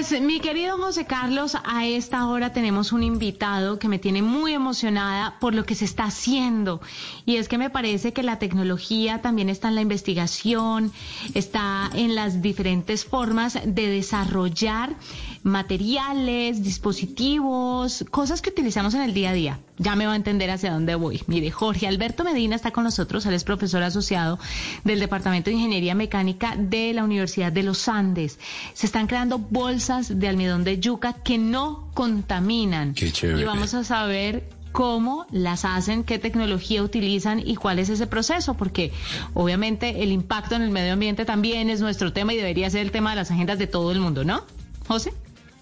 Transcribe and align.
Pues 0.00 0.18
mi 0.18 0.40
querido 0.40 0.78
José 0.78 1.04
Carlos, 1.04 1.58
a 1.62 1.84
esta 1.84 2.26
hora 2.26 2.54
tenemos 2.54 2.92
un 2.92 3.02
invitado 3.02 3.78
que 3.78 3.86
me 3.86 3.98
tiene 3.98 4.22
muy 4.22 4.54
emocionada 4.54 5.38
por 5.40 5.54
lo 5.54 5.66
que 5.66 5.74
se 5.74 5.84
está 5.84 6.04
haciendo. 6.04 6.80
Y 7.26 7.36
es 7.36 7.48
que 7.48 7.58
me 7.58 7.68
parece 7.68 8.14
que 8.14 8.22
la 8.22 8.38
tecnología 8.38 9.20
también 9.20 9.50
está 9.50 9.68
en 9.68 9.74
la 9.74 9.82
investigación, 9.82 10.90
está 11.34 11.90
en 11.92 12.14
las 12.14 12.40
diferentes 12.40 13.04
formas 13.04 13.58
de 13.62 13.88
desarrollar 13.88 14.96
materiales, 15.42 16.62
dispositivos, 16.62 18.02
cosas 18.10 18.40
que 18.40 18.48
utilizamos 18.48 18.94
en 18.94 19.02
el 19.02 19.12
día 19.12 19.28
a 19.28 19.34
día. 19.34 19.60
Ya 19.80 19.96
me 19.96 20.06
va 20.06 20.12
a 20.12 20.16
entender 20.16 20.50
hacia 20.50 20.72
dónde 20.72 20.94
voy. 20.94 21.22
Mire, 21.26 21.50
Jorge 21.50 21.88
Alberto 21.88 22.22
Medina 22.22 22.54
está 22.54 22.70
con 22.70 22.84
nosotros, 22.84 23.24
él 23.24 23.32
es 23.32 23.44
profesor 23.44 23.82
asociado 23.82 24.38
del 24.84 25.00
Departamento 25.00 25.48
de 25.48 25.56
Ingeniería 25.56 25.94
Mecánica 25.94 26.54
de 26.56 26.92
la 26.92 27.02
Universidad 27.02 27.50
de 27.50 27.62
los 27.62 27.88
Andes. 27.88 28.38
Se 28.74 28.84
están 28.84 29.06
creando 29.06 29.38
bolsas 29.38 30.20
de 30.20 30.28
almidón 30.28 30.64
de 30.64 30.78
yuca 30.78 31.14
que 31.14 31.38
no 31.38 31.88
contaminan. 31.94 32.92
Qué 32.92 33.10
chévere. 33.10 33.40
Y 33.40 33.44
vamos 33.44 33.72
a 33.72 33.82
saber 33.82 34.50
cómo 34.72 35.26
las 35.30 35.64
hacen, 35.64 36.04
qué 36.04 36.18
tecnología 36.18 36.82
utilizan 36.82 37.40
y 37.44 37.56
cuál 37.56 37.78
es 37.78 37.88
ese 37.88 38.06
proceso, 38.06 38.54
porque 38.54 38.92
obviamente 39.34 40.02
el 40.02 40.12
impacto 40.12 40.54
en 40.56 40.62
el 40.62 40.70
medio 40.70 40.92
ambiente 40.92 41.24
también 41.24 41.70
es 41.70 41.80
nuestro 41.80 42.12
tema 42.12 42.34
y 42.34 42.36
debería 42.36 42.68
ser 42.70 42.82
el 42.82 42.90
tema 42.90 43.10
de 43.10 43.16
las 43.16 43.30
agendas 43.30 43.58
de 43.58 43.66
todo 43.66 43.92
el 43.92 44.00
mundo, 44.00 44.24
¿no? 44.24 44.42
José. 44.86 45.12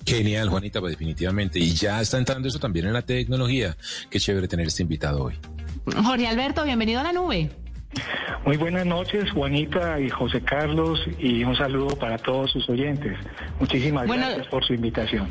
Genial, 0.09 0.49
Juanita, 0.49 0.81
pues 0.81 0.93
definitivamente. 0.93 1.59
Y 1.59 1.75
ya 1.75 2.01
está 2.01 2.19
entrando 2.19 2.49
eso 2.49 2.59
también 2.59 2.87
en 2.87 2.93
la 2.93 3.03
tecnología. 3.03 3.77
Qué 4.11 4.19
chévere 4.19 4.49
tener 4.49 4.67
este 4.67 4.83
invitado 4.83 5.25
hoy. 5.25 5.35
Jorge 6.05 6.27
Alberto, 6.27 6.65
bienvenido 6.65 7.01
a 7.01 7.05
la 7.05 7.13
nube. 7.13 7.51
Muy 8.45 8.57
buenas 8.57 8.87
noches, 8.87 9.31
Juanita 9.33 10.01
y 10.01 10.09
José 10.09 10.41
Carlos, 10.43 11.01
y 11.19 11.45
un 11.45 11.57
saludo 11.57 11.99
para 11.99 12.19
todos 12.19 12.51
sus 12.51 12.69
oyentes. 12.69 13.19
Muchísimas 13.61 14.07
Bueno, 14.07 14.27
gracias 14.27 14.47
por 14.49 14.65
su 14.65 14.75
invitación. 14.75 15.29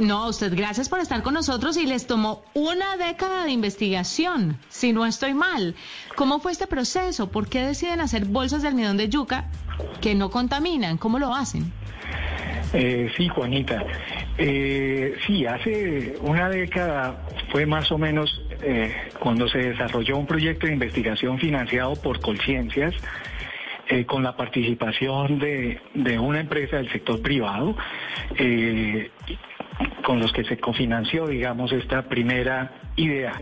No, 0.00 0.28
usted 0.28 0.54
gracias 0.56 0.88
por 0.88 0.98
estar 0.98 1.22
con 1.22 1.34
nosotros 1.34 1.76
y 1.76 1.86
les 1.86 2.06
tomó 2.06 2.42
una 2.52 2.96
década 2.96 3.44
de 3.44 3.52
investigación, 3.52 4.58
si 4.68 4.92
no 4.92 5.06
estoy 5.06 5.34
mal. 5.34 5.76
¿Cómo 6.16 6.40
fue 6.40 6.52
este 6.52 6.66
proceso? 6.66 7.30
¿Por 7.30 7.48
qué 7.48 7.64
deciden 7.64 8.00
hacer 8.00 8.24
bolsas 8.24 8.62
de 8.62 8.68
almidón 8.68 8.96
de 8.96 9.08
yuca 9.08 9.50
que 10.00 10.14
no 10.14 10.30
contaminan? 10.30 10.98
¿Cómo 10.98 11.18
lo 11.18 11.34
hacen? 11.34 11.72
Eh, 12.74 13.08
sí, 13.16 13.28
Juanita. 13.28 13.84
Eh, 14.36 15.14
sí, 15.24 15.46
hace 15.46 16.16
una 16.20 16.48
década 16.48 17.24
fue 17.52 17.66
más 17.66 17.90
o 17.92 17.98
menos 17.98 18.42
eh, 18.62 18.92
cuando 19.20 19.48
se 19.48 19.58
desarrolló 19.58 20.18
un 20.18 20.26
proyecto 20.26 20.66
de 20.66 20.72
investigación 20.72 21.38
financiado 21.38 21.94
por 21.94 22.20
Colciencias. 22.20 22.94
con 24.06 24.22
la 24.22 24.34
participación 24.34 25.38
de, 25.38 25.78
una 26.18 26.40
empresa 26.40 26.78
del 26.78 26.90
sector 26.90 27.20
privado, 27.20 27.76
con 30.02 30.20
los 30.20 30.32
que 30.32 30.42
se 30.44 30.56
cofinanció, 30.56 31.26
digamos, 31.26 31.70
esta 31.70 32.08
primera 32.08 32.72
idea. 32.96 33.32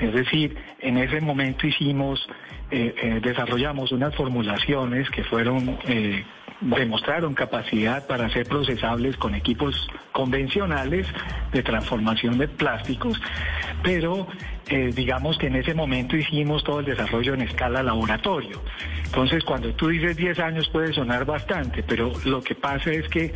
Es 0.00 0.14
decir, 0.14 0.56
en 0.78 0.96
ese 0.96 1.20
momento 1.20 1.66
hicimos, 1.66 2.24
desarrollamos 2.70 3.90
unas 3.90 4.14
formulaciones 4.14 5.10
que 5.10 5.24
fueron, 5.24 5.76
demostraron 6.60 7.34
capacidad 7.34 8.06
para 8.06 8.28
ser 8.30 8.46
procesables 8.46 9.16
con 9.16 9.34
equipos 9.34 9.88
convencionales 10.12 11.06
de 11.52 11.62
transformación 11.62 12.38
de 12.38 12.48
plásticos, 12.48 13.20
pero 13.82 14.26
eh, 14.68 14.90
digamos 14.94 15.38
que 15.38 15.46
en 15.46 15.56
ese 15.56 15.74
momento 15.74 16.16
hicimos 16.16 16.62
todo 16.64 16.80
el 16.80 16.86
desarrollo 16.86 17.34
en 17.34 17.42
escala 17.42 17.82
laboratorio. 17.82 18.62
Entonces, 19.04 19.42
cuando 19.44 19.72
tú 19.74 19.88
dices 19.88 20.16
10 20.16 20.38
años 20.38 20.68
puede 20.68 20.92
sonar 20.92 21.24
bastante, 21.24 21.82
pero 21.82 22.12
lo 22.24 22.42
que 22.42 22.54
pasa 22.54 22.90
es 22.90 23.08
que 23.08 23.32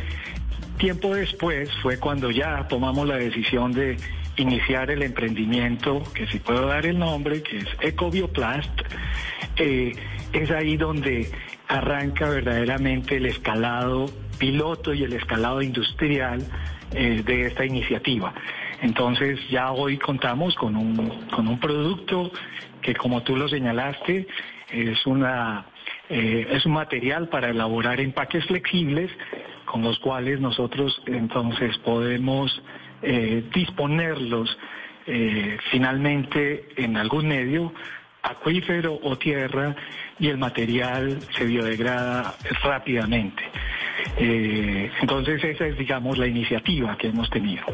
Tiempo 0.77 1.15
después 1.15 1.69
fue 1.81 1.97
cuando 1.99 2.31
ya 2.31 2.67
tomamos 2.67 3.07
la 3.07 3.15
decisión 3.15 3.71
de 3.71 3.97
iniciar 4.35 4.91
el 4.91 5.03
emprendimiento, 5.03 6.03
que 6.13 6.27
si 6.27 6.39
puedo 6.39 6.67
dar 6.67 6.85
el 6.85 6.99
nombre, 6.99 7.41
que 7.41 7.59
es 7.59 7.67
Ecobioplast. 7.79 8.81
Eh, 9.55 9.93
es 10.35 10.51
ahí 10.51 10.75
donde 10.75 11.31
arranca 11.67 12.29
verdaderamente 12.29 13.17
el 13.17 13.25
escalado 13.25 14.07
piloto 14.37 14.93
y 14.93 15.03
el 15.03 15.13
escalado 15.13 15.61
industrial 15.61 16.45
eh, 16.91 17.23
de 17.25 17.47
esta 17.47 17.65
iniciativa. 17.65 18.33
Entonces 18.81 19.39
ya 19.49 19.71
hoy 19.71 19.97
contamos 19.97 20.53
con 20.55 20.75
un, 20.75 21.27
con 21.33 21.47
un 21.47 21.59
producto 21.59 22.31
que 22.81 22.93
como 22.95 23.23
tú 23.23 23.37
lo 23.37 23.47
señalaste 23.47 24.27
es 24.71 25.05
una 25.05 25.67
eh, 26.09 26.47
es 26.51 26.65
un 26.65 26.73
material 26.73 27.29
para 27.29 27.49
elaborar 27.49 27.99
empaques 28.01 28.45
flexibles 28.45 29.09
con 29.65 29.81
los 29.81 29.97
cuales 29.99 30.39
nosotros 30.41 31.01
entonces 31.07 31.77
podemos 31.79 32.61
eh, 33.01 33.43
disponerlos 33.53 34.57
finalmente 35.69 36.67
en 36.77 36.97
algún 36.97 37.27
medio 37.27 37.71
acuífero 38.25 38.99
o 39.03 39.17
tierra 39.17 39.75
y 40.19 40.29
el 40.29 40.37
material 40.37 41.19
se 41.37 41.45
biodegrada 41.45 42.35
rápidamente. 42.63 43.43
Eh, 44.17 44.91
entonces 45.01 45.43
esa 45.43 45.67
es, 45.67 45.77
digamos, 45.77 46.17
la 46.17 46.27
iniciativa 46.27 46.97
que 46.97 47.07
hemos 47.07 47.29
tenido. 47.29 47.65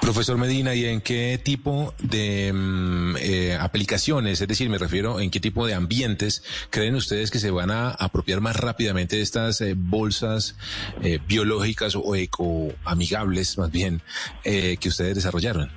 Profesor 0.00 0.38
Medina, 0.38 0.74
¿y 0.74 0.86
en 0.86 1.02
qué 1.02 1.38
tipo 1.42 1.94
de 2.02 2.52
mm, 2.52 3.16
eh, 3.20 3.56
aplicaciones, 3.60 4.40
es 4.40 4.48
decir, 4.48 4.68
me 4.70 4.78
refiero 4.78 5.20
en 5.20 5.30
qué 5.30 5.40
tipo 5.40 5.66
de 5.66 5.74
ambientes 5.74 6.42
creen 6.70 6.94
ustedes 6.94 7.30
que 7.30 7.38
se 7.38 7.50
van 7.50 7.70
a 7.70 7.90
apropiar 7.90 8.40
más 8.40 8.56
rápidamente 8.56 9.16
de 9.16 9.22
estas 9.22 9.60
eh, 9.60 9.74
bolsas 9.76 10.56
eh, 11.02 11.20
biológicas 11.28 11.94
o 11.96 12.16
ecoamigables, 12.16 13.58
más 13.58 13.70
bien, 13.70 14.02
que 14.42 14.88
ustedes 14.88 15.14
desarrollaron? 15.14 15.70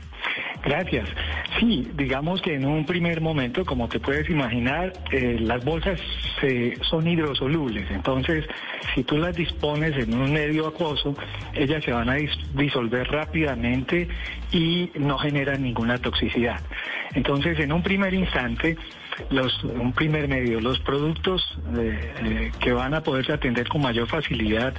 Gracias. 0.63 1.09
Sí, 1.59 1.89
digamos 1.93 2.41
que 2.41 2.55
en 2.55 2.65
un 2.65 2.85
primer 2.85 3.19
momento, 3.19 3.65
como 3.65 3.89
te 3.89 3.99
puedes 3.99 4.29
imaginar, 4.29 4.93
eh, 5.11 5.37
las 5.39 5.63
bolsas 5.65 5.99
eh, 6.41 6.77
son 6.89 7.05
hidrosolubles. 7.05 7.91
Entonces, 7.91 8.45
si 8.95 9.03
tú 9.03 9.17
las 9.17 9.35
dispones 9.35 9.95
en 9.97 10.13
un 10.13 10.31
medio 10.31 10.67
acuoso, 10.67 11.15
ellas 11.53 11.83
se 11.83 11.91
van 11.91 12.09
a 12.09 12.17
dis- 12.17 12.47
disolver 12.53 13.05
rápidamente 13.11 14.07
y 14.53 14.89
no 14.95 15.17
generan 15.17 15.61
ninguna 15.63 15.97
toxicidad. 15.97 16.61
Entonces, 17.13 17.59
en 17.59 17.73
un 17.73 17.83
primer 17.83 18.13
instante, 18.13 18.77
los, 19.29 19.63
un 19.65 19.91
primer 19.91 20.27
medio, 20.29 20.61
los 20.61 20.79
productos 20.79 21.57
eh, 21.77 22.13
eh, 22.23 22.51
que 22.61 22.71
van 22.71 22.93
a 22.93 23.01
poderse 23.01 23.33
atender 23.33 23.67
con 23.67 23.81
mayor 23.81 24.07
facilidad 24.07 24.73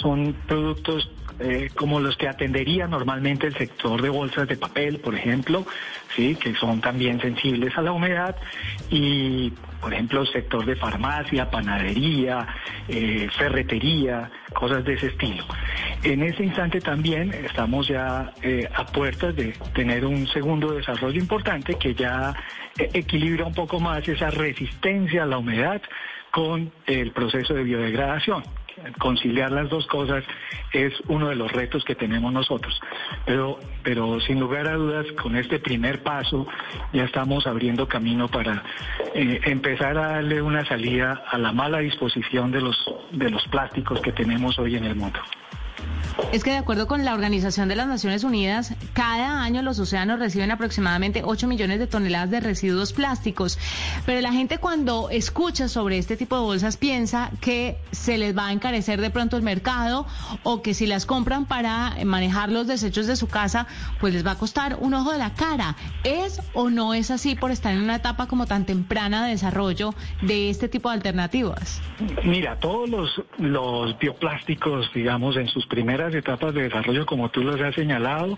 son 0.00 0.34
productos 0.46 1.10
eh, 1.40 1.70
como 1.74 2.00
los 2.00 2.16
que 2.16 2.28
atendería 2.28 2.86
normalmente 2.86 3.48
el 3.48 3.56
sector 3.56 4.00
de 4.00 4.08
bolsas 4.08 4.46
de 4.48 4.56
papel, 4.56 5.00
por 5.00 5.14
ejemplo, 5.14 5.66
sí, 6.14 6.36
que 6.36 6.54
son 6.54 6.80
también 6.80 7.20
sensibles 7.20 7.76
a 7.76 7.82
la 7.82 7.92
humedad 7.92 8.36
y, 8.90 9.50
por 9.80 9.92
ejemplo, 9.92 10.22
el 10.22 10.28
sector 10.28 10.64
de 10.64 10.76
farmacia, 10.76 11.50
panadería, 11.50 12.46
eh, 12.88 13.28
ferretería, 13.36 14.30
cosas 14.52 14.84
de 14.84 14.94
ese 14.94 15.08
estilo. 15.08 15.44
En 16.02 16.22
ese 16.22 16.44
instante 16.44 16.80
también 16.80 17.32
estamos 17.32 17.88
ya 17.88 18.32
eh, 18.42 18.68
a 18.72 18.86
puertas 18.86 19.34
de 19.34 19.54
tener 19.74 20.04
un 20.06 20.26
segundo 20.28 20.72
desarrollo 20.72 21.18
importante 21.18 21.74
que 21.74 21.94
ya 21.94 22.34
equilibra 22.76 23.44
un 23.46 23.54
poco 23.54 23.80
más 23.80 24.06
esa 24.06 24.30
resistencia 24.30 25.22
a 25.22 25.26
la 25.26 25.38
humedad 25.38 25.80
con 26.30 26.72
el 26.86 27.12
proceso 27.12 27.54
de 27.54 27.62
biodegradación. 27.62 28.42
Conciliar 28.98 29.52
las 29.52 29.68
dos 29.68 29.86
cosas 29.86 30.24
es 30.72 30.92
uno 31.08 31.28
de 31.28 31.36
los 31.36 31.52
retos 31.52 31.84
que 31.84 31.94
tenemos 31.94 32.32
nosotros. 32.32 32.80
Pero, 33.24 33.58
pero 33.82 34.20
sin 34.20 34.40
lugar 34.40 34.68
a 34.68 34.74
dudas, 34.74 35.06
con 35.20 35.36
este 35.36 35.58
primer 35.58 36.02
paso 36.02 36.46
ya 36.92 37.04
estamos 37.04 37.46
abriendo 37.46 37.88
camino 37.88 38.28
para 38.28 38.62
eh, 39.14 39.40
empezar 39.44 39.96
a 39.98 40.08
darle 40.12 40.42
una 40.42 40.64
salida 40.64 41.24
a 41.30 41.38
la 41.38 41.52
mala 41.52 41.78
disposición 41.78 42.50
de 42.50 42.60
los, 42.60 42.76
de 43.12 43.30
los 43.30 43.46
plásticos 43.48 44.00
que 44.00 44.12
tenemos 44.12 44.58
hoy 44.58 44.76
en 44.76 44.84
el 44.84 44.94
mundo. 44.94 45.20
Es 46.32 46.44
que 46.44 46.50
de 46.50 46.58
acuerdo 46.58 46.86
con 46.86 47.04
la 47.04 47.14
Organización 47.14 47.68
de 47.68 47.76
las 47.76 47.86
Naciones 47.86 48.24
Unidas, 48.24 48.74
cada 48.92 49.42
año 49.42 49.62
los 49.62 49.78
océanos 49.78 50.18
reciben 50.18 50.50
aproximadamente 50.50 51.22
8 51.24 51.46
millones 51.46 51.78
de 51.78 51.86
toneladas 51.86 52.30
de 52.30 52.40
residuos 52.40 52.92
plásticos. 52.92 53.58
Pero 54.06 54.20
la 54.20 54.32
gente 54.32 54.58
cuando 54.58 55.10
escucha 55.10 55.68
sobre 55.68 55.98
este 55.98 56.16
tipo 56.16 56.36
de 56.36 56.42
bolsas 56.42 56.76
piensa 56.76 57.30
que 57.40 57.78
se 57.90 58.18
les 58.18 58.36
va 58.36 58.48
a 58.48 58.52
encarecer 58.52 59.00
de 59.00 59.10
pronto 59.10 59.36
el 59.36 59.42
mercado 59.42 60.06
o 60.42 60.62
que 60.62 60.74
si 60.74 60.86
las 60.86 61.06
compran 61.06 61.46
para 61.46 61.96
manejar 62.04 62.50
los 62.50 62.66
desechos 62.66 63.06
de 63.06 63.16
su 63.16 63.28
casa, 63.28 63.66
pues 64.00 64.12
les 64.12 64.26
va 64.26 64.32
a 64.32 64.38
costar 64.38 64.76
un 64.80 64.94
ojo 64.94 65.12
de 65.12 65.18
la 65.18 65.34
cara. 65.34 65.76
¿Es 66.04 66.40
o 66.52 66.70
no 66.70 66.94
es 66.94 67.10
así 67.10 67.34
por 67.34 67.50
estar 67.50 67.72
en 67.72 67.82
una 67.82 67.96
etapa 67.96 68.26
como 68.26 68.46
tan 68.46 68.66
temprana 68.66 69.24
de 69.24 69.30
desarrollo 69.30 69.94
de 70.22 70.50
este 70.50 70.68
tipo 70.68 70.90
de 70.90 70.96
alternativas? 70.96 71.80
Mira, 72.24 72.58
todos 72.58 72.88
los, 72.88 73.22
los 73.38 73.98
bioplásticos, 73.98 74.90
digamos, 74.94 75.36
en 75.36 75.48
sus 75.48 75.66
primeras 75.66 76.03
etapas 76.12 76.52
de 76.52 76.62
desarrollo, 76.62 77.06
como 77.06 77.30
tú 77.30 77.42
los 77.42 77.60
has 77.60 77.74
señalado, 77.74 78.36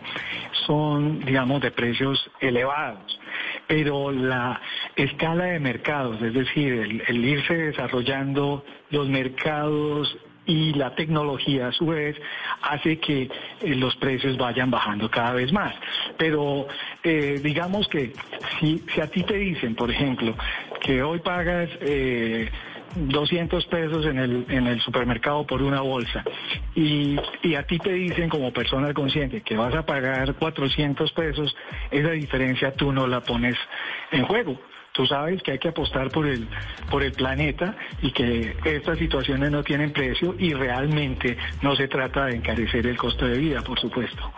son, 0.67 1.21
digamos, 1.21 1.63
de 1.63 1.71
precios 1.71 2.31
elevados. 2.41 3.19
Pero 3.67 4.13
la 4.13 4.61
escala 4.95 5.47
de 5.47 5.59
mercados, 5.59 6.21
es 6.21 6.35
decir, 6.35 7.03
el, 7.07 7.25
irse 7.25 7.55
desarrollando 7.55 8.65
los 8.91 9.09
mercados 9.09 10.17
y 10.45 10.75
la 10.75 10.95
tecnología 10.95 11.69
a 11.69 11.73
su 11.73 11.87
vez 11.87 12.17
hace 12.63 12.99
que 13.01 13.23
eh, 13.23 13.75
los 13.75 13.97
precios 13.97 14.37
vayan 14.37 14.71
bajando 14.71 15.11
cada 15.11 15.33
vez 15.33 15.53
más. 15.53 15.75
Pero 16.17 16.69
eh, 17.03 17.41
digamos 17.43 17.89
que 17.89 18.13
si, 18.61 18.85
si 18.95 19.01
a 19.01 19.09
ti 19.09 19.25
te 19.25 19.35
dicen, 19.35 19.75
por 19.75 19.91
ejemplo, 19.91 20.37
que 20.81 21.03
hoy 21.03 21.21
pagas... 21.21 21.71
Eh, 21.81 22.51
200 22.97 23.67
pesos 23.67 24.07
en 24.07 24.19
el, 24.19 24.47
en 24.49 24.67
el 24.67 24.81
supermercado 24.81 25.47
por 25.47 25.63
una 25.63 25.81
bolsa 25.81 26.25
y, 26.75 27.17
y 27.43 27.55
a 27.55 27.63
ti 27.65 27.79
te 27.79 27.93
dicen 27.93 28.29
como 28.29 28.53
persona 28.53 28.93
consciente 28.95 29.43
que 29.43 29.57
vas 29.57 29.75
a 29.75 29.85
pagar 29.85 30.35
400 30.35 31.13
pesos, 31.13 31.55
esa 31.91 32.11
diferencia 32.11 32.73
tú 32.73 32.93
no 32.93 33.07
la 33.07 33.21
pones 33.21 33.57
en 34.11 34.25
juego. 34.25 34.59
Tú 34.97 35.07
sabes 35.07 35.43
que 35.43 35.53
hay 35.53 35.59
que 35.59 35.69
apostar 35.69 36.11
por 36.11 36.27
el, 36.27 36.49
por 36.91 37.03
el 37.03 37.13
planeta 37.13 37.77
y 38.01 38.13
que 38.13 38.57
estas 38.65 38.99
situaciones 38.99 39.51
no 39.51 39.63
tienen 39.63 39.93
precio 39.93 40.35
y 40.39 40.55
realmente 40.55 41.37
no 41.61 41.77
se 41.77 41.87
trata 41.87 42.25
de 42.27 42.37
encarecer 42.37 42.87
el 42.87 42.97
costo 42.97 43.27
de 43.27 43.37
vida, 43.37 43.61
por 43.61 43.79
supuesto. 43.79 44.33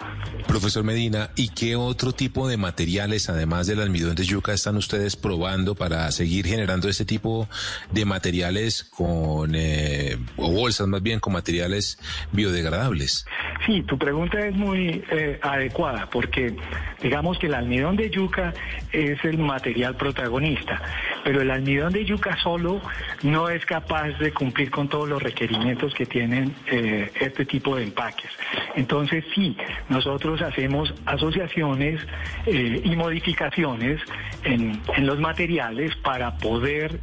Profesor 0.48 0.82
Medina, 0.82 1.30
¿y 1.36 1.50
qué 1.50 1.76
otro 1.76 2.12
tipo 2.12 2.48
de 2.48 2.56
materiales, 2.56 3.28
además 3.28 3.68
del 3.68 3.80
almidón 3.80 4.16
de 4.16 4.24
yuca, 4.24 4.52
están 4.52 4.76
ustedes 4.76 5.14
probando 5.14 5.76
para 5.76 6.10
seguir 6.10 6.46
generando 6.46 6.88
este 6.88 7.04
tipo 7.04 7.48
de 7.92 8.04
materiales 8.04 8.82
con, 8.82 9.52
eh, 9.54 10.16
o 10.36 10.50
bolsas 10.50 10.88
más 10.88 11.02
bien, 11.02 11.20
con 11.20 11.34
materiales 11.34 12.00
biodegradables? 12.32 13.26
Sí, 13.64 13.82
tu 13.82 13.96
pregunta 13.96 14.40
es 14.40 14.54
muy 14.54 15.04
eh, 15.10 15.38
adecuada 15.42 16.08
porque 16.10 16.56
digamos 17.02 17.38
que 17.38 17.46
el 17.46 17.54
almidón 17.54 17.96
de 17.96 18.10
yuca 18.10 18.52
es 18.92 19.22
el 19.24 19.38
material 19.38 19.96
protagonista, 19.96 20.47
feminista. 20.48 20.80
Pero 21.28 21.42
el 21.42 21.50
almidón 21.50 21.92
de 21.92 22.06
yuca 22.06 22.38
solo 22.42 22.80
no 23.22 23.50
es 23.50 23.66
capaz 23.66 24.12
de 24.18 24.32
cumplir 24.32 24.70
con 24.70 24.88
todos 24.88 25.06
los 25.06 25.22
requerimientos 25.22 25.92
que 25.92 26.06
tienen 26.06 26.54
eh, 26.68 27.12
este 27.20 27.44
tipo 27.44 27.76
de 27.76 27.82
empaques. 27.82 28.30
Entonces 28.76 29.26
sí, 29.34 29.54
nosotros 29.90 30.40
hacemos 30.40 30.94
asociaciones 31.04 32.00
eh, 32.46 32.80
y 32.82 32.96
modificaciones 32.96 34.00
en, 34.42 34.80
los 35.00 35.18
materiales 35.20 35.94
para 35.96 36.36
poder, 36.36 36.98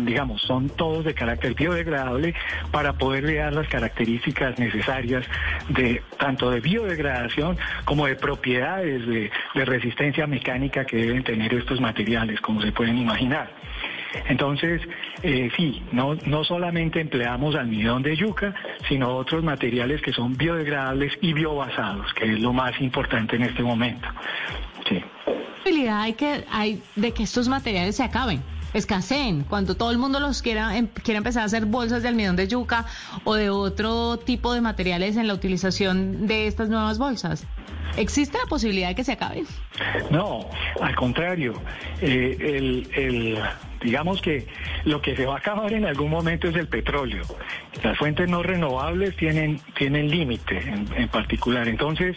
digamos, 0.00 0.42
son 0.42 0.68
todos 0.68 1.04
de 1.04 1.14
carácter 1.14 1.54
biodegradable, 1.54 2.34
para 2.70 2.92
poderle 2.92 3.34
dar 3.36 3.52
las 3.52 3.66
características 3.66 4.58
necesarias 4.58 5.24
de 5.68 6.02
tanto 6.18 6.50
de 6.50 6.60
biodegradación 6.60 7.58
como 7.84 8.06
de 8.06 8.14
propiedades 8.14 9.06
de, 9.06 9.30
resistencia 9.54 10.26
mecánica 10.26 10.84
que 10.84 10.96
deben 10.96 11.22
tener 11.22 11.54
estos 11.54 11.80
materiales, 11.80 12.40
como 12.40 12.60
se 12.62 12.72
pueden 12.72 12.98
imaginar. 12.98 13.39
Entonces, 14.28 14.82
eh, 15.22 15.50
sí, 15.56 15.82
no, 15.92 16.16
no 16.26 16.42
solamente 16.42 17.00
empleamos 17.00 17.54
almidón 17.54 18.02
de 18.02 18.16
yuca, 18.16 18.54
sino 18.88 19.16
otros 19.16 19.44
materiales 19.44 20.02
que 20.02 20.12
son 20.12 20.36
biodegradables 20.36 21.12
y 21.20 21.32
biobasados, 21.32 22.12
que 22.14 22.24
es 22.32 22.40
lo 22.40 22.52
más 22.52 22.80
importante 22.80 23.36
en 23.36 23.42
este 23.42 23.62
momento. 23.62 24.08
¿Qué 24.84 25.04
que, 26.16 26.44
hay 26.50 26.82
de 26.96 27.12
que 27.12 27.22
estos 27.22 27.48
materiales 27.48 27.96
se 27.96 28.02
acaben? 28.02 28.42
Escaseen, 28.74 29.44
cuando 29.44 29.76
todo 29.76 29.90
el 29.90 29.98
mundo 29.98 30.20
los 30.20 30.42
quiera, 30.42 30.76
em, 30.76 30.86
quiera 30.86 31.18
empezar 31.18 31.42
a 31.42 31.46
hacer 31.46 31.66
bolsas 31.66 32.02
de 32.02 32.08
almidón 32.08 32.36
de 32.36 32.48
yuca 32.48 32.86
o 33.24 33.34
de 33.34 33.50
otro 33.50 34.18
tipo 34.18 34.54
de 34.54 34.60
materiales 34.60 35.16
en 35.16 35.26
la 35.26 35.34
utilización 35.34 36.26
de 36.26 36.46
estas 36.46 36.68
nuevas 36.68 36.98
bolsas. 36.98 37.46
¿Existe 37.96 38.38
la 38.38 38.46
posibilidad 38.46 38.88
de 38.88 38.94
que 38.94 39.04
se 39.04 39.12
acaben? 39.12 39.46
No, 40.10 40.48
al 40.80 40.94
contrario. 40.94 41.54
Eh, 42.00 42.86
el, 42.96 43.38
digamos 43.82 44.22
que 44.22 44.46
lo 44.84 45.02
que 45.02 45.16
se 45.16 45.26
va 45.26 45.34
a 45.34 45.38
acabar 45.38 45.72
en 45.72 45.84
algún 45.84 46.10
momento 46.10 46.48
es 46.48 46.56
el 46.56 46.68
petróleo. 46.68 47.22
Las 47.82 47.98
fuentes 47.98 48.28
no 48.28 48.42
renovables 48.42 49.16
tienen, 49.16 49.60
tienen 49.76 50.08
límite 50.08 50.58
en, 50.58 50.86
en 50.94 51.08
particular. 51.08 51.66
Entonces, 51.66 52.16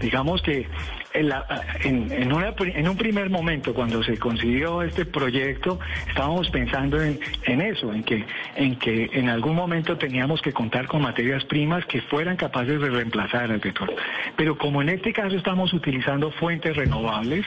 digamos 0.00 0.42
que 0.42 0.68
en, 1.14 2.10
en, 2.10 2.88
un 2.88 2.96
primer 2.96 3.30
momento, 3.30 3.72
cuando 3.72 4.02
se 4.02 4.18
consiguió 4.18 4.82
este 4.82 5.06
proyecto, 5.06 5.78
estábamos 6.08 6.50
pensando 6.50 7.00
en, 7.00 7.20
eso, 7.60 7.92
en 7.92 8.02
que, 8.02 8.24
en 8.56 8.76
que 8.76 9.10
en 9.12 9.28
algún 9.28 9.54
momento 9.54 9.96
teníamos 9.96 10.42
que 10.42 10.52
contar 10.52 10.88
con 10.88 11.02
materias 11.02 11.44
primas 11.44 11.86
que 11.86 12.00
fueran 12.02 12.36
capaces 12.36 12.80
de 12.80 12.90
reemplazar 12.90 13.48
el 13.52 13.60
petróleo. 13.60 13.96
Pero 14.36 14.58
como 14.58 14.82
en 14.82 14.88
este 14.88 15.12
caso 15.12 15.36
estamos 15.36 15.72
utilizando 15.72 16.32
fuentes 16.32 16.76
renovables, 16.76 17.46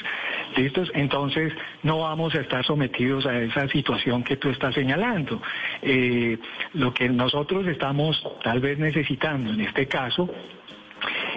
¿listos? 0.55 0.89
Entonces 0.95 1.51
no 1.83 1.99
vamos 1.99 2.35
a 2.35 2.39
estar 2.39 2.65
sometidos 2.65 3.25
a 3.25 3.37
esa 3.41 3.67
situación 3.67 4.23
que 4.23 4.37
tú 4.37 4.49
estás 4.49 4.75
señalando. 4.75 5.41
Eh, 5.81 6.37
lo 6.73 6.93
que 6.93 7.09
nosotros 7.09 7.67
estamos 7.67 8.23
tal 8.43 8.61
vez 8.61 8.79
necesitando 8.79 9.51
en 9.51 9.59
este 9.59 9.87
caso 9.87 10.29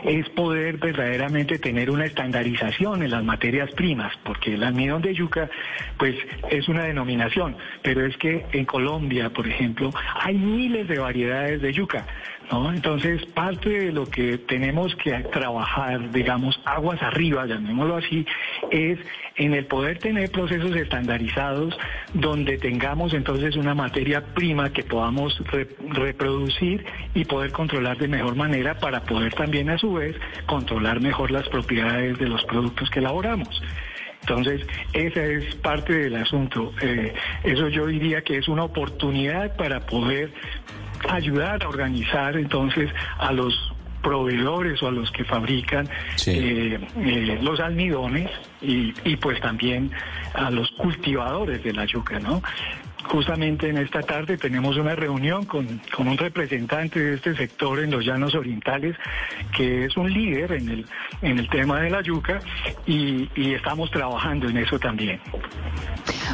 es 0.04 0.28
poder 0.30 0.78
verdaderamente 0.78 1.58
tener 1.58 1.90
una 1.90 2.04
estandarización 2.04 3.02
en 3.02 3.10
las 3.10 3.24
materias 3.24 3.70
primas, 3.72 4.12
porque 4.24 4.54
el 4.54 4.62
almidón 4.62 5.02
de 5.02 5.14
yuca, 5.14 5.48
pues 5.98 6.16
es 6.50 6.68
una 6.68 6.84
denominación, 6.84 7.56
pero 7.82 8.04
es 8.04 8.16
que 8.16 8.46
en 8.52 8.64
Colombia, 8.64 9.30
por 9.30 9.46
ejemplo, 9.46 9.90
hay 10.14 10.36
miles 10.36 10.88
de 10.88 10.98
variedades 10.98 11.60
de 11.60 11.72
yuca. 11.72 12.06
Entonces, 12.52 13.24
parte 13.26 13.68
de 13.68 13.92
lo 13.92 14.06
que 14.06 14.38
tenemos 14.38 14.96
que 14.96 15.12
trabajar, 15.32 16.10
digamos, 16.10 16.60
aguas 16.64 17.00
arriba, 17.00 17.46
llamémoslo 17.46 17.96
así, 17.96 18.26
es 18.70 18.98
en 19.36 19.54
el 19.54 19.66
poder 19.66 19.98
tener 19.98 20.30
procesos 20.32 20.74
estandarizados 20.74 21.78
donde 22.12 22.58
tengamos 22.58 23.14
entonces 23.14 23.54
una 23.54 23.74
materia 23.74 24.34
prima 24.34 24.72
que 24.72 24.82
podamos 24.82 25.40
reproducir 25.90 26.84
y 27.14 27.24
poder 27.24 27.52
controlar 27.52 27.98
de 27.98 28.08
mejor 28.08 28.34
manera 28.34 28.78
para 28.78 29.02
poder 29.02 29.32
también 29.34 29.70
a 29.70 29.78
su 29.78 29.94
vez 29.94 30.16
controlar 30.46 31.00
mejor 31.00 31.30
las 31.30 31.48
propiedades 31.48 32.18
de 32.18 32.28
los 32.28 32.44
productos 32.46 32.90
que 32.90 32.98
elaboramos. 32.98 33.62
Entonces, 34.22 34.66
esa 34.92 35.24
es 35.24 35.54
parte 35.56 35.92
del 35.92 36.16
asunto. 36.16 36.72
Eh, 36.82 37.14
eso 37.44 37.68
yo 37.68 37.86
diría 37.86 38.22
que 38.22 38.38
es 38.38 38.48
una 38.48 38.64
oportunidad 38.64 39.56
para 39.56 39.80
poder 39.80 40.32
ayudar 41.08 41.62
a 41.62 41.68
organizar 41.68 42.36
entonces 42.36 42.90
a 43.18 43.32
los 43.32 43.72
proveedores 44.02 44.82
o 44.82 44.88
a 44.88 44.90
los 44.90 45.10
que 45.10 45.24
fabrican 45.24 45.88
eh, 46.26 46.78
eh, 46.96 47.38
los 47.42 47.60
almidones 47.60 48.30
y, 48.62 48.94
y, 49.04 49.16
pues 49.16 49.40
también 49.40 49.90
a 50.34 50.50
los 50.50 50.70
cultivadores 50.72 51.62
de 51.62 51.72
la 51.72 51.84
yuca, 51.84 52.18
¿no? 52.18 52.42
Justamente 53.04 53.68
en 53.68 53.78
esta 53.78 54.02
tarde 54.02 54.36
tenemos 54.36 54.76
una 54.76 54.94
reunión 54.94 55.44
con, 55.44 55.80
un 55.98 56.18
representante 56.18 57.00
de 57.00 57.14
este 57.14 57.34
sector 57.34 57.80
en 57.80 57.90
los 57.90 58.04
llanos 58.04 58.34
orientales, 58.34 58.96
que 59.56 59.86
es 59.86 59.96
un 59.96 60.12
líder 60.12 60.52
en 60.52 60.68
el, 60.68 60.86
en 61.22 61.38
el 61.38 61.48
tema 61.48 61.80
de 61.80 61.90
la 61.90 62.02
yuca 62.02 62.40
y 62.86 63.52
estamos 63.52 63.90
trabajando 63.90 64.48
en 64.48 64.58
eso 64.58 64.78
también. 64.78 65.20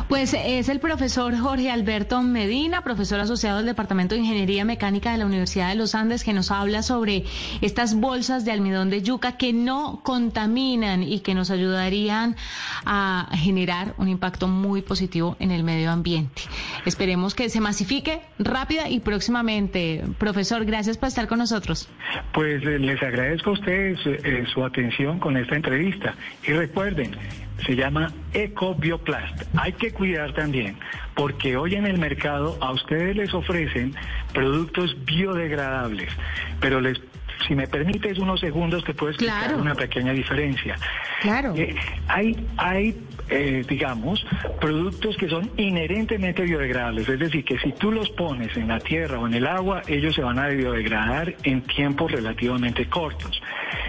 Pues 0.09 0.35
es 0.35 0.69
el 0.69 0.79
profesor 0.79 1.37
Jorge 1.37 1.69
Alberto 1.69 2.23
Medina, 2.23 2.83
profesor 2.83 3.19
asociado 3.19 3.57
del 3.57 3.67
Departamento 3.67 4.14
de 4.14 4.21
Ingeniería 4.21 4.64
Mecánica 4.64 5.11
de 5.11 5.19
la 5.19 5.26
Universidad 5.26 5.71
de 5.71 5.75
los 5.75 5.97
Andes, 5.97 6.23
que 6.23 6.33
nos 6.33 6.52
habla 6.52 6.83
sobre 6.83 7.25
estas 7.61 7.97
bolsas 7.97 8.45
de 8.45 8.52
almidón 8.52 8.88
de 8.88 9.02
yuca 9.02 9.37
que 9.37 9.52
no 9.52 10.00
contaminan 10.05 11.02
y 11.02 11.21
que 11.21 11.35
nos 11.35 11.50
ayudarían 11.50 12.37
a 12.85 13.31
generar 13.33 13.95
un 13.99 14.09
impacto 14.09 14.47
muy 14.47 14.81
positivo 14.81 15.37
en 15.40 15.50
el 15.50 15.64
medio 15.64 15.90
ambiente. 15.90 16.43
Esperemos 16.85 17.35
que 17.35 17.49
se 17.49 17.61
masifique 17.61 18.21
rápida 18.39 18.89
y 18.89 19.01
próximamente. 19.01 20.03
Profesor, 20.19 20.65
gracias 20.65 20.99
por 20.99 21.09
estar 21.09 21.27
con 21.27 21.39
nosotros. 21.39 21.89
Pues 22.33 22.63
eh, 22.65 22.79
les 22.79 23.03
agradezco 23.03 23.51
a 23.51 23.53
ustedes 23.55 23.99
eh, 24.07 24.45
su 24.53 24.65
atención 24.65 25.19
con 25.19 25.37
esta 25.37 25.57
entrevista 25.57 26.15
y 26.47 26.53
recuerden, 26.53 27.17
se 27.65 27.75
llama 27.75 28.13
EcoBioplast. 28.33 29.43
Hay 29.57 29.73
que 29.73 29.93
cuidar 29.93 30.35
también, 30.35 30.79
porque 31.15 31.57
hoy 31.57 31.75
en 31.75 31.87
el 31.87 31.99
mercado 31.99 32.59
a 32.61 32.73
ustedes 32.73 33.17
les 33.17 33.33
ofrecen 33.35 33.95
productos 34.33 34.97
biodegradables, 35.05 36.13
pero 36.61 36.81
les 36.81 37.01
si 37.47 37.55
me 37.55 37.67
permites 37.67 38.19
unos 38.19 38.41
segundos 38.41 38.83
te 38.85 38.95
puedo 38.95 39.11
explicar 39.13 39.55
una 39.55 39.75
pequeña 39.75 40.13
diferencia. 40.13 40.77
Claro. 41.21 41.55
Eh, 41.57 41.75
hay 42.09 42.47
hay 42.57 42.97
eh, 43.28 43.64
digamos, 43.68 44.25
productos 44.61 45.16
que 45.16 45.28
son 45.28 45.50
inherentemente 45.56 46.42
biodegradables. 46.42 47.09
Es 47.09 47.18
decir, 47.18 47.45
que 47.45 47.59
si 47.59 47.73
tú 47.73 47.92
los 47.92 48.11
pones 48.11 48.56
en 48.56 48.68
la 48.68 48.78
tierra 48.78 49.18
o 49.18 49.26
en 49.26 49.35
el 49.35 49.47
agua, 49.47 49.83
ellos 49.88 50.14
se 50.14 50.23
van 50.23 50.38
a 50.38 50.49
biodegradar 50.49 51.35
en 51.42 51.62
tiempos 51.62 52.12
relativamente 52.12 52.88
cortos. 52.88 53.40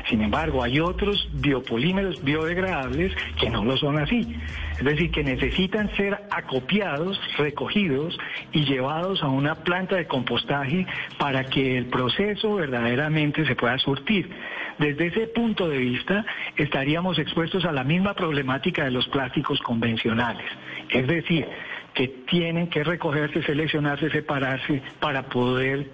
Sin 0.09 0.21
embargo, 0.21 0.63
hay 0.63 0.79
otros 0.79 1.27
biopolímeros 1.33 2.23
biodegradables 2.23 3.13
que 3.39 3.49
no 3.49 3.65
lo 3.65 3.75
son 3.77 3.97
así. 3.97 4.35
Es 4.77 4.83
decir, 4.83 5.11
que 5.11 5.23
necesitan 5.23 5.93
ser 5.97 6.17
acopiados, 6.31 7.19
recogidos 7.37 8.17
y 8.53 8.65
llevados 8.65 9.21
a 9.21 9.27
una 9.27 9.55
planta 9.55 9.95
de 9.97 10.07
compostaje 10.07 10.85
para 11.17 11.43
que 11.45 11.77
el 11.77 11.87
proceso 11.87 12.55
verdaderamente 12.55 13.45
se 13.45 13.55
pueda 13.55 13.77
surtir. 13.79 14.29
Desde 14.77 15.07
ese 15.07 15.27
punto 15.27 15.67
de 15.67 15.79
vista, 15.79 16.25
estaríamos 16.55 17.17
expuestos 17.19 17.65
a 17.65 17.71
la 17.71 17.83
misma 17.83 18.13
problemática 18.13 18.85
de 18.85 18.91
los 18.91 19.07
plásticos 19.07 19.59
convencionales. 19.61 20.45
Es 20.89 21.07
decir, 21.07 21.47
que 21.93 22.07
tienen 22.29 22.69
que 22.69 22.83
recogerse, 22.83 23.41
seleccionarse, 23.41 24.11
separarse 24.11 24.83
para 24.99 25.23
poder 25.23 25.89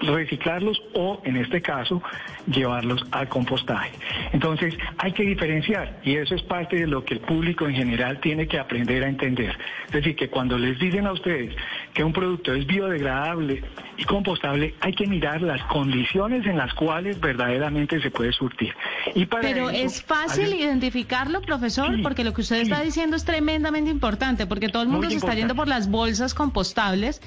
reciclarlos 0.00 0.80
o, 0.94 1.20
en 1.24 1.36
este 1.36 1.60
caso, 1.60 2.02
llevarlos 2.46 3.04
al 3.10 3.28
compostaje. 3.28 3.90
Entonces, 4.32 4.74
hay 4.98 5.12
que 5.12 5.22
diferenciar 5.24 6.00
y 6.02 6.16
eso 6.16 6.34
es 6.34 6.42
parte 6.42 6.76
de 6.76 6.86
lo 6.86 7.04
que 7.04 7.14
el 7.14 7.20
público 7.20 7.66
en 7.66 7.74
general 7.74 8.20
tiene 8.20 8.46
que 8.46 8.58
aprender 8.58 9.04
a 9.04 9.08
entender. 9.08 9.56
Es 9.86 9.92
decir, 9.92 10.16
que 10.16 10.28
cuando 10.28 10.58
les 10.58 10.78
dicen 10.78 11.06
a 11.06 11.12
ustedes 11.12 11.54
que 11.94 12.04
un 12.04 12.12
producto 12.12 12.54
es 12.54 12.66
biodegradable 12.66 13.62
y 13.96 14.04
compostable, 14.04 14.74
hay 14.80 14.92
que 14.92 15.06
mirar 15.06 15.42
las 15.42 15.62
condiciones 15.64 16.46
en 16.46 16.56
las 16.56 16.72
cuales 16.74 17.20
verdaderamente 17.20 18.00
se 18.00 18.10
puede 18.10 18.32
surtir. 18.32 18.72
Y 19.14 19.26
Pero 19.26 19.70
es 19.70 20.02
fácil 20.02 20.54
identificarlo, 20.54 21.40
profesor, 21.42 22.00
porque 22.02 22.24
lo 22.24 22.32
que 22.32 22.42
usted 22.42 22.60
está 22.60 22.80
diciendo 22.82 23.16
es 23.16 23.24
tremendamente 23.24 23.90
importante, 23.90 24.46
porque 24.46 24.68
todo 24.68 24.82
el 24.82 24.88
mundo 24.88 25.10
se 25.10 25.16
está 25.16 25.34
yendo 25.34 25.54
por 25.54 25.68
las 25.68 25.90
bolsas 25.90 26.34
compostables, 26.34 27.20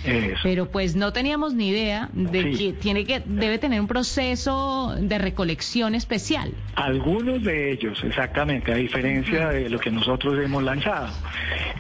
pero 0.44 0.70
pues 0.72 0.96
no 0.96 1.14
teníamos 1.14 1.54
ni 1.54 1.70
idea 1.70 2.10
de 2.14 2.41
que 2.44 2.74
tiene 2.74 3.06
que 3.06 3.22
debe 3.26 3.58
tener 3.58 3.80
un 3.80 3.88
proceso 3.88 4.96
de 4.98 5.18
recolección 5.18 5.96
especial. 5.96 6.52
Algunos 6.76 7.44
de 7.44 7.72
ellos, 7.72 8.04
exactamente, 8.04 8.72
a 8.72 8.76
diferencia 8.76 9.50
de 9.50 9.70
lo 9.70 9.80
que 9.80 9.92
nosotros 9.92 10.38
hemos 10.44 10.64
lanzado. 10.64 11.10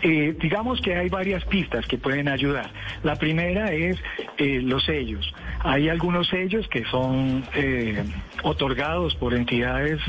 Eh, 0.01 0.35
digamos 0.39 0.81
que 0.81 0.95
hay 0.95 1.09
varias 1.09 1.43
pistas 1.45 1.85
que 1.87 1.97
pueden 1.97 2.27
ayudar. 2.27 2.71
La 3.03 3.15
primera 3.15 3.71
es 3.71 3.97
eh, 4.37 4.61
los 4.61 4.83
sellos. 4.85 5.33
Hay 5.63 5.89
algunos 5.89 6.27
sellos 6.27 6.67
que 6.67 6.83
son 6.85 7.43
eh, 7.53 8.03
otorgados 8.43 9.15
por 9.15 9.33
entidades, 9.33 10.01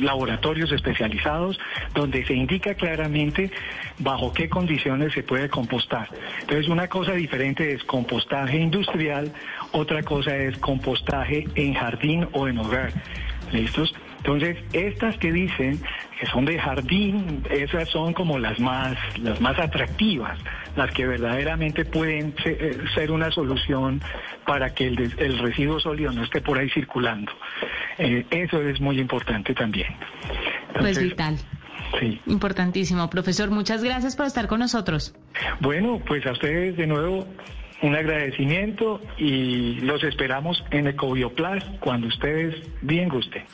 laboratorios 0.00 0.72
especializados, 0.72 1.58
donde 1.94 2.24
se 2.24 2.34
indica 2.34 2.74
claramente 2.74 3.50
bajo 3.98 4.32
qué 4.32 4.48
condiciones 4.48 5.12
se 5.12 5.22
puede 5.22 5.48
compostar. 5.48 6.08
Entonces, 6.40 6.68
una 6.68 6.88
cosa 6.88 7.12
diferente 7.12 7.72
es 7.72 7.84
compostaje 7.84 8.58
industrial, 8.58 9.32
otra 9.72 10.02
cosa 10.02 10.36
es 10.36 10.56
compostaje 10.58 11.46
en 11.54 11.74
jardín 11.74 12.28
o 12.32 12.48
en 12.48 12.58
hogar. 12.58 12.92
¿Listos? 13.52 13.94
Entonces, 14.24 14.56
estas 14.72 15.18
que 15.18 15.30
dicen 15.30 15.78
que 16.18 16.24
son 16.26 16.46
de 16.46 16.58
jardín, 16.58 17.42
esas 17.50 17.90
son 17.90 18.14
como 18.14 18.38
las 18.38 18.58
más, 18.58 18.96
las 19.18 19.38
más 19.38 19.58
atractivas, 19.58 20.38
las 20.76 20.90
que 20.92 21.06
verdaderamente 21.06 21.84
pueden 21.84 22.34
eh, 22.46 22.78
ser, 22.94 23.10
una 23.10 23.30
solución 23.30 24.00
para 24.46 24.72
que 24.72 24.86
el, 24.86 25.38
residuo 25.40 25.78
sólido 25.78 26.10
no 26.12 26.24
esté 26.24 26.40
por 26.40 26.56
ahí 26.58 26.70
circulando. 26.70 27.32
Eh, 27.98 28.24
eso 28.30 28.62
es 28.62 28.80
muy 28.80 28.98
importante 28.98 29.52
también. 29.52 29.94
pues 30.78 30.98
vital. 30.98 31.36
Sí. 32.00 32.18
Importantísimo. 32.26 33.10
Profesor, 33.10 33.50
muchas 33.50 33.84
gracias 33.84 34.16
por 34.16 34.24
estar 34.24 34.46
con 34.46 34.60
nosotros. 34.60 35.14
Bueno, 35.60 36.00
pues 36.06 36.24
a 36.26 36.32
ustedes 36.32 36.78
de 36.78 36.86
nuevo 36.86 37.26
un 37.82 37.94
agradecimiento 37.94 39.02
y 39.18 39.80
los 39.80 40.02
esperamos 40.02 40.64
en 40.70 40.86
Ecobioplas 40.86 41.62
cuando 41.80 42.06
ustedes 42.06 42.54
bien 42.80 43.10
gusten. 43.10 43.44